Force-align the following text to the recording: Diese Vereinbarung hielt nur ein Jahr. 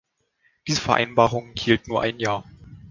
Diese 0.65 0.81
Vereinbarung 0.81 1.51
hielt 1.55 1.87
nur 1.87 2.01
ein 2.01 2.19
Jahr. 2.19 2.43